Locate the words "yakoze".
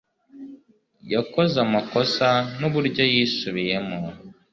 1.13-1.55